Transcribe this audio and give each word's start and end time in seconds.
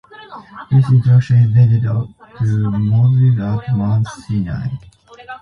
This 0.71 0.89
instruction 0.89 1.35
is 1.43 1.53
dated 1.53 1.83
to 1.83 2.71
Moses 2.71 3.39
at 3.39 3.75
Mount 3.77 4.07
Sinai. 4.07 4.69